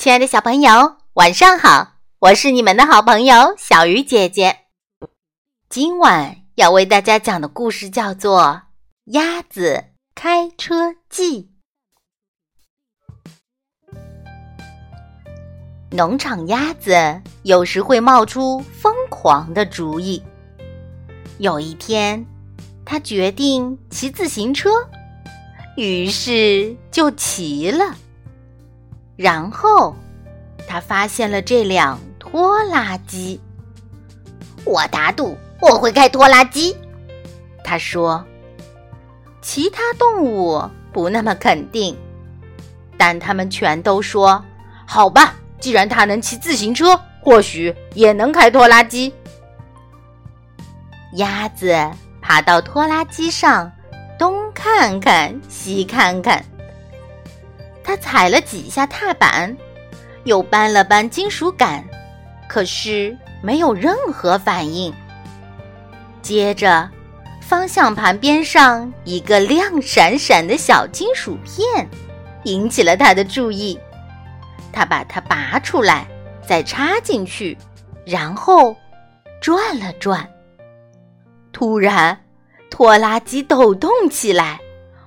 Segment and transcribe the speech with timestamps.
[0.00, 1.96] 亲爱的小朋友，晚上好！
[2.20, 4.60] 我是你们的好朋友小鱼姐姐。
[5.68, 8.40] 今晚要为大家讲的故事叫做
[9.12, 9.84] 《鸭子
[10.14, 11.50] 开车记》。
[15.90, 20.22] 农场鸭子有时会冒出疯狂的主意。
[21.36, 22.24] 有一天，
[22.86, 24.70] 他决定骑自行车，
[25.76, 27.94] 于是就骑了。
[29.20, 29.94] 然后，
[30.66, 33.38] 他发现了这辆拖拉机。
[34.64, 36.74] 我打赌我会开拖拉机，
[37.62, 38.24] 他说。
[39.42, 41.94] 其他动物不那么肯定，
[42.96, 44.42] 但他们全都说
[44.88, 49.12] ：“好吧，既然他能骑自行车，或许也能开拖拉机。”
[51.16, 51.76] 鸭子
[52.22, 53.70] 爬到拖拉机上，
[54.18, 56.42] 东看看，西看看。
[57.90, 59.56] 他踩了几下踏板，
[60.22, 61.84] 又搬了搬金属杆，
[62.48, 64.94] 可是没有任何反应。
[66.22, 66.88] 接着，
[67.40, 71.88] 方向盘边上一个亮闪闪的小金属片
[72.44, 73.76] 引起了他的注意。
[74.72, 76.06] 他把它拔出来，
[76.46, 77.58] 再插进去，
[78.06, 78.72] 然后
[79.40, 80.24] 转了转。
[81.52, 82.16] 突然，
[82.70, 84.60] 拖拉机抖动起来，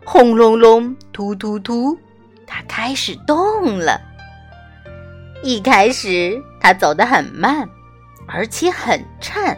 [0.03, 1.97] 轰隆隆，突突突。
[2.45, 3.99] 它开始动了。
[5.41, 7.67] 一开始，它走得很慢，
[8.27, 9.57] 而且很颤，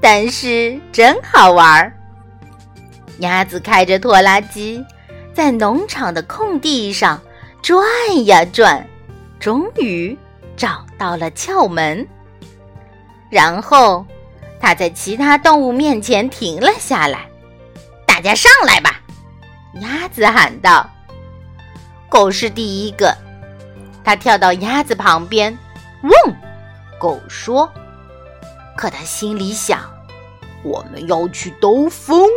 [0.00, 1.92] 但是真好玩儿。
[3.18, 4.84] 鸭子开着拖拉机，
[5.34, 7.20] 在农场的空地上
[7.62, 7.84] 转
[8.26, 8.86] 呀转，
[9.38, 10.16] 终于
[10.56, 12.06] 找到了窍门。
[13.30, 14.04] 然后，
[14.60, 17.26] 它在其他动物面前停了下来。
[18.06, 19.00] 大家上来吧！
[19.80, 20.88] 鸭子喊道。
[22.10, 23.16] 狗是第一个，
[24.02, 25.56] 它跳到鸭子旁边，
[26.02, 26.34] 嗡，
[26.98, 27.70] 狗说。
[28.76, 29.80] 可它心里想，
[30.64, 32.28] 我们要去兜风。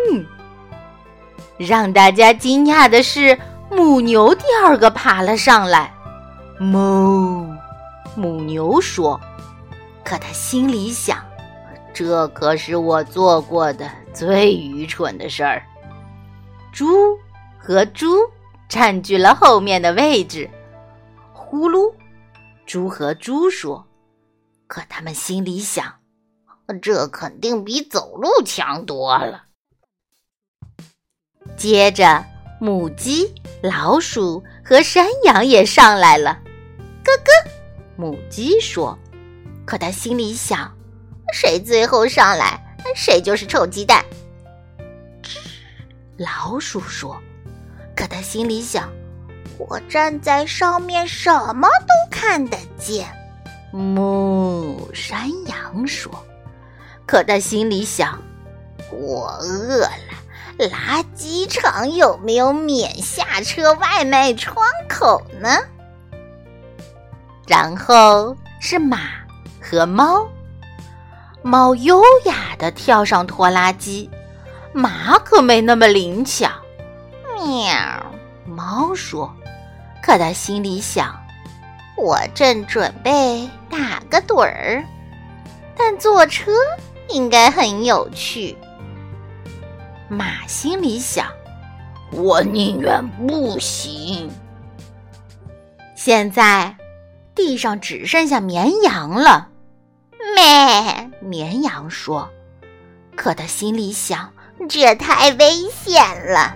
[1.58, 3.38] 让大家惊讶的是，
[3.72, 5.92] 母牛第二个爬了上来，
[6.60, 7.48] 哞，
[8.16, 9.20] 母牛说。
[10.04, 11.18] 可他心里想，
[11.94, 15.64] 这可是我做过的最愚蠢的事儿。
[16.72, 16.86] 猪
[17.58, 18.18] 和猪。
[18.74, 20.50] 占据了后面的位置，
[21.32, 21.94] 呼噜，
[22.66, 23.86] 猪和猪说
[24.66, 26.00] ：“可他们心里想，
[26.82, 29.44] 这肯定比走路强多了。”
[31.56, 32.26] 接着，
[32.60, 33.32] 母鸡、
[33.62, 36.42] 老鼠和山羊也上来了。
[37.04, 37.52] 咯咯，
[37.96, 38.98] 母鸡说
[39.68, 40.76] ：“可它心里想，
[41.32, 42.60] 谁最后上来，
[42.96, 44.04] 谁就是臭鸡蛋。”
[45.22, 45.38] 吱
[46.18, 47.22] 老鼠说。
[48.04, 48.92] 可他心里想
[49.58, 53.08] ：“我站在上面，什么都看得见。”
[53.72, 56.12] 木，山羊说。
[57.06, 58.22] 可他心里想
[58.92, 59.90] ：“我饿了，
[60.60, 65.60] 垃圾场有没有免下车外卖窗口呢？”
[67.48, 69.00] 然后是马
[69.62, 70.28] 和猫，
[71.42, 74.10] 猫优雅的跳上拖拉机，
[74.74, 76.50] 马可没那么灵巧。
[77.36, 77.76] 喵，
[78.46, 79.34] 猫说
[80.04, 81.20] ：“可他心里想，
[81.98, 84.84] 我正准备打个盹儿，
[85.76, 86.52] 但坐车
[87.10, 88.58] 应该很有趣。”
[90.10, 91.28] 马心里想
[92.12, 94.30] ：“我宁愿不行。”
[95.96, 96.76] 现在
[97.34, 99.48] 地上只剩下绵羊了。
[100.36, 102.30] 咩，绵羊说
[103.16, 104.34] ：“可他心里想，
[104.70, 106.56] 这太危险了。”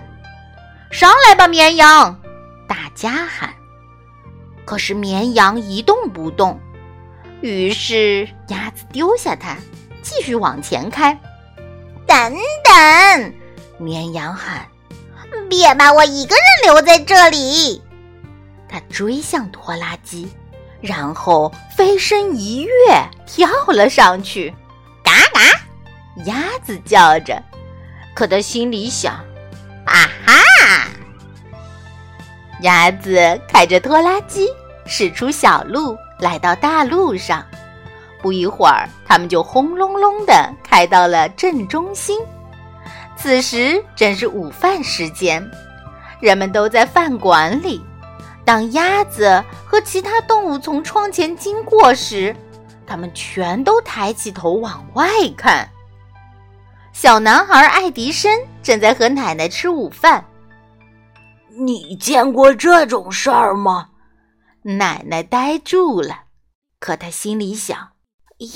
[0.90, 2.20] 上来吧，绵羊！
[2.66, 3.54] 大家喊。
[4.64, 6.60] 可是绵羊一动不动。
[7.40, 9.56] 于是鸭子丢下它，
[10.02, 11.18] 继续往前开。
[12.06, 13.34] 等等！
[13.78, 14.66] 绵羊喊
[15.48, 17.82] ：“别把我一个人留在这里！”
[18.68, 20.28] 它追向拖拉机，
[20.80, 22.70] 然后飞身一跃，
[23.26, 24.54] 跳了上去。
[25.04, 25.60] 嘎嘎！
[26.24, 27.42] 鸭子叫着。
[28.14, 29.22] 可它心里想
[32.60, 34.48] ：“鸭子开着拖拉机
[34.86, 37.44] 驶出小路，来到大路上。
[38.20, 42.18] 不一会儿，他们就轰隆隆的开到了镇中心。
[43.16, 45.48] 此时正是午饭时间，
[46.20, 47.80] 人们都在饭馆里。
[48.44, 52.34] 当鸭子和其他动物从窗前经过时，
[52.86, 55.06] 他们全都抬起头往外
[55.36, 55.68] 看。
[56.92, 58.32] 小男孩爱迪生
[58.62, 60.24] 正在和奶奶吃午饭。
[61.58, 63.90] 你见过这种事儿吗？
[64.62, 66.24] 奶奶呆住了，
[66.78, 67.88] 可她心里想：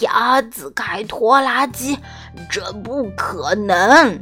[0.00, 1.99] 鸭子开拖拉机，
[2.50, 4.20] 这不可能。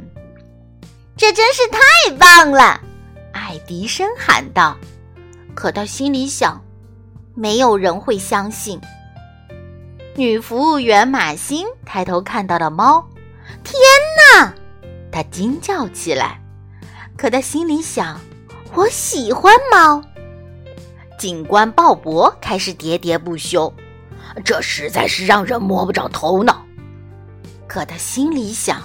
[1.15, 2.81] 这真是太棒了！
[3.33, 4.75] 爱迪生喊道。
[5.53, 6.63] 可他心里想，
[7.35, 8.79] 没有人会相信。
[10.15, 13.05] 女服务员马欣抬头看到了猫，
[13.63, 13.75] 天
[14.17, 14.53] 哪！
[15.11, 16.41] 她惊叫起来。
[17.17, 18.19] 可她心里想，
[18.73, 20.01] 我喜欢猫。
[21.17, 23.71] 警官鲍勃开始喋喋不休，
[24.45, 26.65] 这实在是让人摸不着头脑。
[27.67, 28.81] 可他心里想，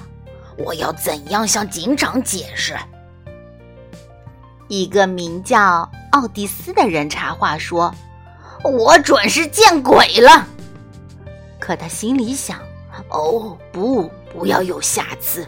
[0.59, 2.77] 我要怎样向警长解释？
[4.69, 5.89] 一个名叫……
[6.13, 7.95] 奥蒂斯的人插话说
[8.65, 10.47] ：“我准是见鬼了。”
[11.61, 12.59] 可他心里想
[13.11, 15.47] ：“哦，不，不要有下次。”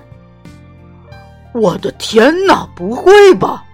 [1.55, 3.65] 我的天哪，不会吧？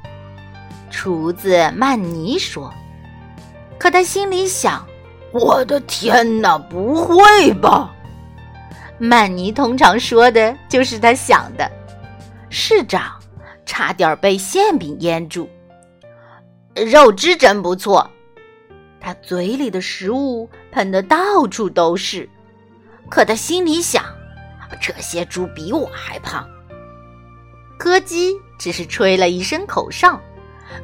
[0.94, 2.72] 厨子曼尼说。
[3.76, 4.86] 可他心里想
[5.34, 7.92] ：“我的天哪，不会吧？”
[8.96, 11.68] 曼尼通常说的就是他想的。
[12.48, 13.20] 市长
[13.66, 15.50] 差点被馅饼淹住。
[16.76, 18.08] 肉汁真不错，
[19.00, 22.28] 他嘴里的食物喷得到处都是，
[23.10, 24.04] 可他心里想：
[24.80, 26.48] 这些猪比我还胖。
[27.76, 30.20] 柯基只是吹了一声口哨，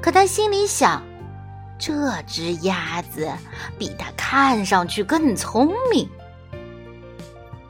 [0.00, 1.02] 可他心里想：
[1.78, 1.92] 这
[2.26, 3.28] 只鸭子
[3.78, 6.08] 比他看上去更聪明。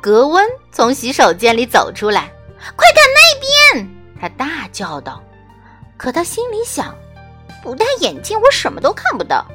[0.01, 2.33] 格温从洗手间里走出来，
[2.77, 3.89] 快看那边！
[4.21, 5.23] 他大叫道，
[5.97, 6.95] 可他心里想。
[7.63, 9.47] 不戴眼镜，我什么都看不到。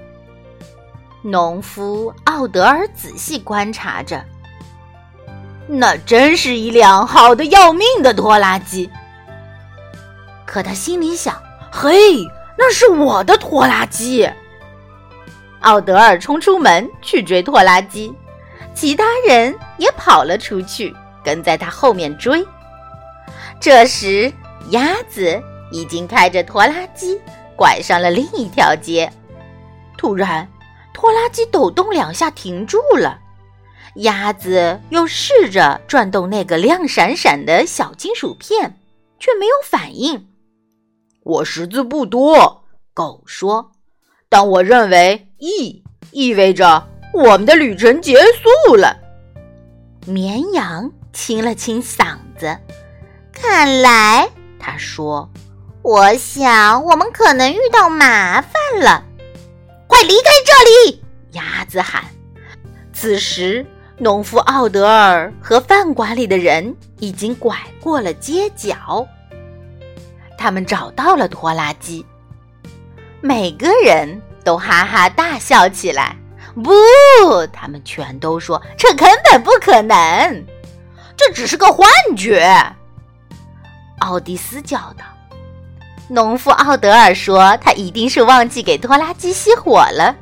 [1.23, 4.23] 农夫奥德尔仔细观察着，
[5.67, 8.87] 那真是一辆好的要命的拖拉机。
[10.45, 11.41] 可他心里想
[11.73, 11.91] ：“嘿，
[12.57, 14.29] 那是我的拖拉机！”
[15.61, 18.13] 奥德尔冲出门去追拖拉机，
[18.73, 22.45] 其他人也跑了出去，跟在他后面追。
[23.59, 24.31] 这时，
[24.69, 25.41] 鸭子
[25.71, 27.19] 已经开着拖拉机。
[27.57, 29.09] 拐上了另一条街，
[29.97, 30.45] 突然，
[30.93, 33.17] 拖拉机抖动两下停住了。
[33.95, 38.77] 鸭子又试着转动那个亮闪闪的小金属片，
[39.19, 40.27] 却没有反应。
[41.25, 43.71] 我识字不多，狗说，
[44.29, 48.15] 但我认为 “e” 意味着我们的旅程结
[48.67, 48.95] 束了。
[50.05, 52.55] 绵羊清了清嗓子，
[53.33, 54.29] 看来，
[54.59, 55.27] 他说。
[55.81, 59.03] 我想，我们可能遇到麻烦了。
[59.87, 61.03] 快离开这里！
[61.31, 62.03] 鸭子喊。
[62.93, 63.65] 此时，
[63.97, 69.07] 农夫奥德尔和饭馆里的人已经拐过了街角。
[70.45, 72.05] 他们找到了拖拉机，
[73.19, 76.15] 每个人都哈哈大笑起来。
[76.63, 76.71] 不，
[77.51, 80.45] 他们全都说这根本不可能，
[81.17, 82.47] 这只是个幻觉。
[84.01, 85.03] 奥迪斯叫道。
[86.07, 90.15] 农夫奥德尔说：“他一定是忘记给拖拉机熄火了。”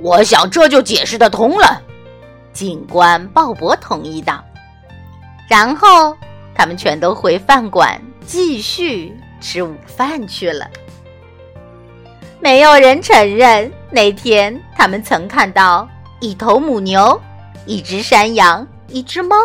[0.00, 1.82] 我想这就解释得通了。
[2.54, 4.42] 警官鲍勃同意道。
[5.46, 6.16] 然后
[6.54, 10.70] 他们全都回饭馆继续吃午饭去了。
[12.40, 15.88] 没有人承认那天他们曾看到
[16.20, 17.20] 一头母牛、
[17.64, 19.36] 一只山羊、一只猫、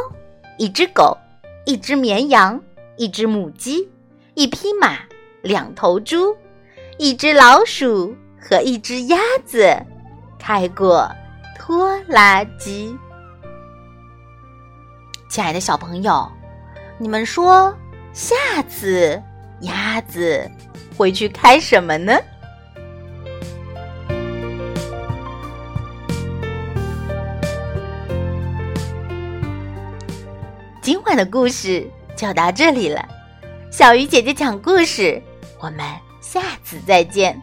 [0.58, 1.18] 一只狗、
[1.66, 2.62] 一只绵羊、
[2.98, 3.90] 一只母鸡、
[4.34, 4.98] 一匹马。
[5.42, 6.38] 两头猪，
[7.00, 9.76] 一只老鼠和一只鸭子
[10.38, 11.12] 开过
[11.58, 12.96] 拖拉机。
[15.28, 16.32] 亲爱的小朋友，
[17.00, 17.76] 你们说
[18.14, 18.36] 下
[18.70, 19.20] 次
[19.62, 20.50] 鸭子
[20.98, 22.18] 会去开什么呢？
[30.82, 33.08] 今晚的故事就到这里了，
[33.72, 35.22] 小鱼姐姐讲故事。
[35.60, 35.86] 我们
[36.22, 37.40] 下次再见。